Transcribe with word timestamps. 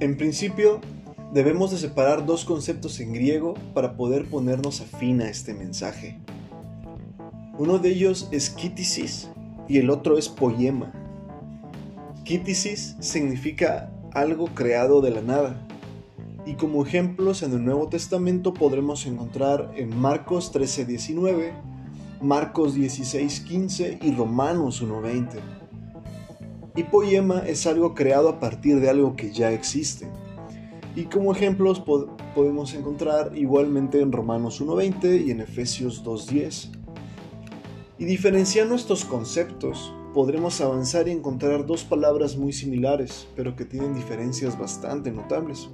En 0.00 0.16
principio, 0.16 0.80
debemos 1.34 1.72
de 1.72 1.76
separar 1.76 2.24
dos 2.24 2.46
conceptos 2.46 2.98
en 3.00 3.12
griego 3.12 3.52
para 3.74 3.98
poder 3.98 4.24
ponernos 4.24 4.80
afín 4.80 5.20
a 5.20 5.28
este 5.28 5.52
mensaje. 5.52 6.18
Uno 7.58 7.78
de 7.78 7.90
ellos 7.90 8.26
es 8.32 8.48
kítisis 8.48 9.28
y 9.68 9.76
el 9.76 9.90
otro 9.90 10.16
es 10.16 10.30
poema. 10.30 10.90
Kítisis 12.24 12.96
significa 13.00 13.92
algo 14.14 14.46
creado 14.54 15.02
de 15.02 15.10
la 15.10 15.20
nada. 15.20 15.66
Y 16.46 16.54
como 16.54 16.82
ejemplos 16.82 17.42
en 17.42 17.52
el 17.52 17.62
Nuevo 17.62 17.88
Testamento 17.88 18.54
podremos 18.54 19.04
encontrar 19.04 19.70
en 19.76 19.94
Marcos 19.94 20.50
13:19, 20.50 21.52
Marcos 22.22 22.74
16:15 22.74 23.98
y 24.00 24.14
Romanos 24.14 24.80
1:20. 24.80 25.59
Y 26.76 26.84
poema 26.84 27.40
es 27.46 27.66
algo 27.66 27.94
creado 27.94 28.28
a 28.28 28.40
partir 28.40 28.80
de 28.80 28.88
algo 28.88 29.16
que 29.16 29.32
ya 29.32 29.50
existe. 29.50 30.08
Y 30.94 31.04
como 31.04 31.32
ejemplos 31.32 31.82
podemos 32.34 32.74
encontrar 32.74 33.32
igualmente 33.36 34.00
en 34.00 34.12
Romanos 34.12 34.60
1.20 34.60 35.26
y 35.26 35.30
en 35.30 35.40
Efesios 35.40 36.04
2.10. 36.04 36.70
Y 37.98 38.04
diferenciando 38.04 38.74
estos 38.74 39.04
conceptos, 39.04 39.92
podremos 40.14 40.60
avanzar 40.60 41.08
y 41.08 41.12
encontrar 41.12 41.66
dos 41.66 41.84
palabras 41.84 42.36
muy 42.36 42.52
similares, 42.52 43.28
pero 43.36 43.54
que 43.56 43.64
tienen 43.64 43.94
diferencias 43.94 44.58
bastante 44.58 45.10
notables, 45.10 45.68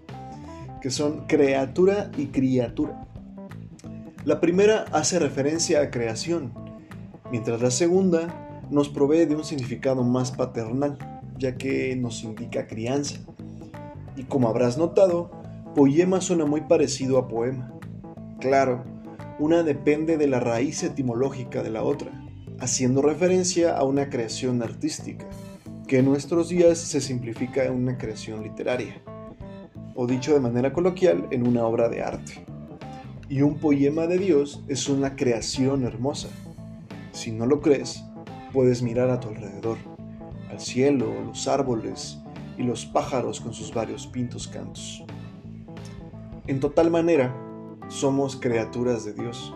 que 0.82 0.90
son 0.90 1.26
creatura 1.26 2.10
y 2.16 2.26
criatura. 2.26 3.06
La 4.24 4.40
primera 4.40 4.86
hace 4.92 5.18
referencia 5.18 5.80
a 5.80 5.90
creación, 5.90 6.52
mientras 7.30 7.60
la 7.60 7.70
segunda 7.70 8.45
nos 8.70 8.88
provee 8.88 9.26
de 9.26 9.36
un 9.36 9.44
significado 9.44 10.02
más 10.02 10.32
paternal, 10.32 10.98
ya 11.38 11.56
que 11.56 11.94
nos 11.96 12.22
indica 12.24 12.66
crianza. 12.66 13.20
Y 14.16 14.24
como 14.24 14.48
habrás 14.48 14.78
notado, 14.78 15.30
poema 15.74 16.20
suena 16.20 16.46
muy 16.46 16.62
parecido 16.62 17.18
a 17.18 17.28
poema. 17.28 17.72
Claro, 18.40 18.84
una 19.38 19.62
depende 19.62 20.16
de 20.16 20.26
la 20.26 20.40
raíz 20.40 20.82
etimológica 20.82 21.62
de 21.62 21.70
la 21.70 21.82
otra, 21.82 22.10
haciendo 22.58 23.02
referencia 23.02 23.76
a 23.76 23.84
una 23.84 24.08
creación 24.08 24.62
artística, 24.62 25.26
que 25.86 25.98
en 25.98 26.06
nuestros 26.06 26.48
días 26.48 26.78
se 26.78 27.00
simplifica 27.00 27.64
en 27.64 27.74
una 27.74 27.98
creación 27.98 28.42
literaria, 28.42 29.02
o 29.94 30.06
dicho 30.06 30.32
de 30.32 30.40
manera 30.40 30.72
coloquial, 30.72 31.28
en 31.30 31.46
una 31.46 31.64
obra 31.66 31.88
de 31.88 32.02
arte. 32.02 32.44
Y 33.28 33.42
un 33.42 33.58
poema 33.58 34.06
de 34.06 34.18
Dios 34.18 34.64
es 34.68 34.88
una 34.88 35.16
creación 35.16 35.84
hermosa. 35.84 36.28
Si 37.12 37.32
no 37.32 37.44
lo 37.46 37.60
crees, 37.60 38.04
puedes 38.56 38.80
mirar 38.80 39.10
a 39.10 39.20
tu 39.20 39.28
alrededor, 39.28 39.76
al 40.50 40.58
cielo, 40.60 41.12
los 41.26 41.46
árboles, 41.46 42.22
y 42.56 42.62
los 42.62 42.86
pájaros 42.86 43.38
con 43.38 43.52
sus 43.52 43.74
varios 43.74 44.06
pintos 44.06 44.48
cantos. 44.48 45.04
En 46.46 46.58
total 46.58 46.90
manera, 46.90 47.36
somos 47.88 48.34
criaturas 48.34 49.04
de 49.04 49.12
Dios, 49.12 49.54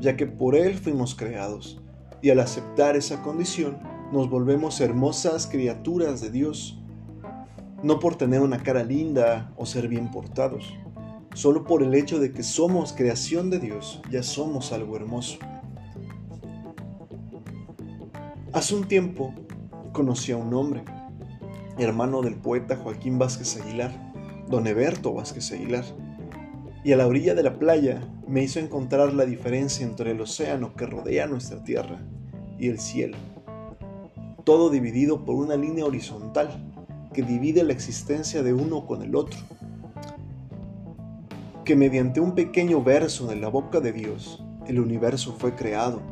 ya 0.00 0.16
que 0.16 0.26
por 0.26 0.56
Él 0.56 0.76
fuimos 0.76 1.14
creados, 1.14 1.80
y 2.20 2.30
al 2.30 2.40
aceptar 2.40 2.96
esa 2.96 3.22
condición, 3.22 3.78
nos 4.10 4.28
volvemos 4.28 4.80
hermosas 4.80 5.46
criaturas 5.46 6.20
de 6.20 6.32
Dios, 6.32 6.82
no 7.84 8.00
por 8.00 8.16
tener 8.16 8.40
una 8.40 8.60
cara 8.60 8.82
linda 8.82 9.52
o 9.56 9.66
ser 9.66 9.86
bien 9.86 10.10
portados, 10.10 10.74
solo 11.32 11.62
por 11.62 11.84
el 11.84 11.94
hecho 11.94 12.18
de 12.18 12.32
que 12.32 12.42
somos 12.42 12.92
creación 12.92 13.50
de 13.50 13.60
Dios, 13.60 14.02
ya 14.10 14.24
somos 14.24 14.72
algo 14.72 14.96
hermoso. 14.96 15.38
Hace 18.52 18.74
un 18.74 18.84
tiempo 18.84 19.32
conocí 19.92 20.30
a 20.30 20.36
un 20.36 20.52
hombre 20.52 20.84
hermano 21.78 22.20
del 22.20 22.34
poeta 22.34 22.76
Joaquín 22.76 23.18
Vázquez 23.18 23.58
Aguilar, 23.58 23.90
don 24.46 24.66
Eberto 24.66 25.14
Vázquez 25.14 25.52
Aguilar, 25.52 25.84
y 26.84 26.92
a 26.92 26.98
la 26.98 27.06
orilla 27.06 27.34
de 27.34 27.44
la 27.44 27.58
playa 27.58 28.06
me 28.28 28.42
hizo 28.42 28.60
encontrar 28.60 29.14
la 29.14 29.24
diferencia 29.24 29.86
entre 29.86 30.10
el 30.10 30.20
océano 30.20 30.74
que 30.74 30.84
rodea 30.84 31.26
nuestra 31.26 31.64
tierra 31.64 32.06
y 32.58 32.68
el 32.68 32.78
cielo, 32.78 33.16
todo 34.44 34.68
dividido 34.68 35.24
por 35.24 35.36
una 35.36 35.56
línea 35.56 35.86
horizontal 35.86 36.50
que 37.14 37.22
divide 37.22 37.64
la 37.64 37.72
existencia 37.72 38.42
de 38.42 38.52
uno 38.52 38.86
con 38.86 39.02
el 39.02 39.16
otro, 39.16 39.38
que 41.64 41.74
mediante 41.74 42.20
un 42.20 42.34
pequeño 42.34 42.82
verso 42.82 43.26
de 43.26 43.36
la 43.36 43.48
boca 43.48 43.80
de 43.80 43.92
Dios 43.92 44.44
el 44.66 44.78
universo 44.78 45.34
fue 45.38 45.54
creado. 45.54 46.02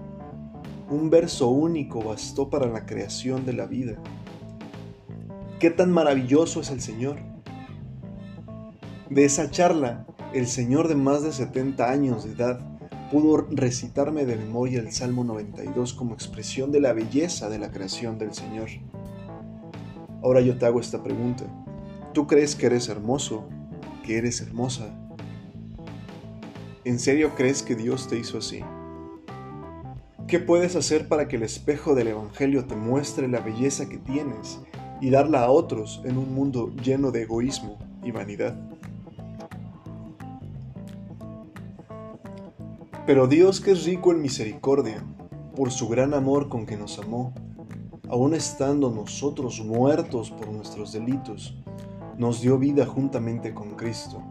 Un 0.90 1.08
verso 1.08 1.48
único 1.48 2.02
bastó 2.02 2.50
para 2.50 2.66
la 2.66 2.84
creación 2.84 3.46
de 3.46 3.52
la 3.54 3.66
vida 3.66 3.96
qué 5.60 5.70
tan 5.70 5.92
maravilloso 5.92 6.62
es 6.62 6.70
el 6.70 6.80
Señor. 6.80 7.18
De 9.10 9.26
esa 9.26 9.50
charla, 9.50 10.06
el 10.32 10.46
Señor 10.46 10.88
de 10.88 10.94
más 10.94 11.22
de 11.22 11.32
70 11.32 11.90
años 11.90 12.24
de 12.24 12.32
edad 12.32 12.60
pudo 13.12 13.46
recitarme 13.50 14.24
de 14.24 14.36
memoria 14.36 14.80
el 14.80 14.90
Salmo 14.90 15.22
92 15.22 15.92
como 15.92 16.14
expresión 16.14 16.72
de 16.72 16.80
la 16.80 16.94
belleza 16.94 17.50
de 17.50 17.58
la 17.58 17.70
creación 17.70 18.18
del 18.18 18.32
Señor. 18.32 18.70
Ahora 20.22 20.40
yo 20.40 20.56
te 20.56 20.64
hago 20.64 20.80
esta 20.80 21.02
pregunta. 21.02 21.44
¿Tú 22.14 22.26
crees 22.26 22.56
que 22.56 22.66
eres 22.66 22.88
hermoso? 22.88 23.46
¿Que 24.06 24.16
eres 24.16 24.40
hermosa? 24.40 24.88
¿En 26.84 26.98
serio 26.98 27.32
crees 27.36 27.62
que 27.62 27.76
Dios 27.76 28.08
te 28.08 28.18
hizo 28.18 28.38
así? 28.38 28.60
¿Qué 30.30 30.38
puedes 30.38 30.76
hacer 30.76 31.08
para 31.08 31.26
que 31.26 31.34
el 31.34 31.42
espejo 31.42 31.96
del 31.96 32.06
Evangelio 32.06 32.64
te 32.64 32.76
muestre 32.76 33.26
la 33.26 33.40
belleza 33.40 33.88
que 33.88 33.98
tienes 33.98 34.60
y 35.00 35.10
darla 35.10 35.42
a 35.42 35.50
otros 35.50 36.00
en 36.04 36.16
un 36.18 36.32
mundo 36.32 36.72
lleno 36.84 37.10
de 37.10 37.22
egoísmo 37.22 37.80
y 38.04 38.12
vanidad. 38.12 38.56
Pero 43.06 43.26
Dios 43.26 43.60
que 43.60 43.72
es 43.72 43.84
rico 43.84 44.12
en 44.12 44.22
misericordia, 44.22 45.02
por 45.56 45.72
su 45.72 45.88
gran 45.88 46.14
amor 46.14 46.48
con 46.48 46.64
que 46.64 46.76
nos 46.76 47.00
amó, 47.00 47.34
aun 48.08 48.32
estando 48.32 48.88
nosotros 48.92 49.60
muertos 49.64 50.30
por 50.30 50.46
nuestros 50.46 50.92
delitos, 50.92 51.60
nos 52.16 52.40
dio 52.40 52.56
vida 52.56 52.86
juntamente 52.86 53.52
con 53.52 53.74
Cristo, 53.74 54.22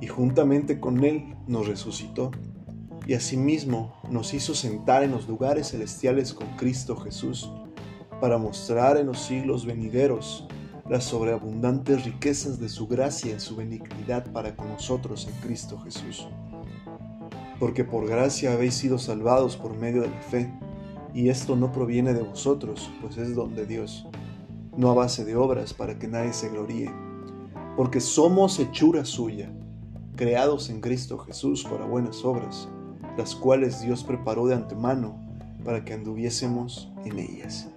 y 0.00 0.06
juntamente 0.06 0.78
con 0.78 1.02
Él 1.02 1.34
nos 1.48 1.66
resucitó, 1.66 2.30
y 3.10 3.14
asimismo 3.14 3.92
nos 4.08 4.34
hizo 4.34 4.54
sentar 4.54 5.02
en 5.02 5.10
los 5.10 5.26
lugares 5.26 5.72
celestiales 5.72 6.32
con 6.32 6.46
Cristo 6.56 6.94
Jesús 6.94 7.50
para 8.20 8.38
mostrar 8.38 8.98
en 8.98 9.06
los 9.06 9.18
siglos 9.18 9.66
venideros 9.66 10.46
las 10.88 11.02
sobreabundantes 11.02 12.04
riquezas 12.04 12.60
de 12.60 12.68
su 12.68 12.86
gracia 12.86 13.34
y 13.34 13.40
su 13.40 13.56
benignidad 13.56 14.30
para 14.30 14.54
con 14.54 14.68
nosotros 14.68 15.26
en 15.26 15.34
Cristo 15.40 15.76
Jesús. 15.80 16.28
Porque 17.58 17.82
por 17.82 18.06
gracia 18.06 18.52
habéis 18.52 18.74
sido 18.74 18.96
salvados 18.96 19.56
por 19.56 19.76
medio 19.76 20.02
de 20.02 20.08
la 20.10 20.20
fe, 20.20 20.54
y 21.12 21.30
esto 21.30 21.56
no 21.56 21.72
proviene 21.72 22.14
de 22.14 22.22
vosotros, 22.22 22.92
pues 23.00 23.16
es 23.16 23.34
don 23.34 23.56
de 23.56 23.66
Dios, 23.66 24.06
no 24.76 24.88
a 24.88 24.94
base 24.94 25.24
de 25.24 25.34
obras 25.34 25.74
para 25.74 25.98
que 25.98 26.06
nadie 26.06 26.32
se 26.32 26.48
gloríe, 26.48 26.92
porque 27.76 27.98
somos 27.98 28.60
hechura 28.60 29.04
suya, 29.04 29.52
creados 30.14 30.70
en 30.70 30.80
Cristo 30.80 31.18
Jesús 31.18 31.64
para 31.64 31.86
buenas 31.86 32.24
obras, 32.24 32.68
las 33.16 33.34
cuales 33.34 33.80
Dios 33.80 34.04
preparó 34.04 34.46
de 34.46 34.54
antemano 34.54 35.18
para 35.64 35.84
que 35.84 35.92
anduviésemos 35.94 36.90
en 37.04 37.18
ellas. 37.18 37.68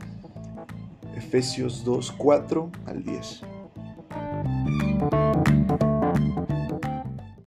Efesios 1.16 1.84
2, 1.84 2.12
4 2.12 2.72
al 2.86 3.04
10. 3.04 3.42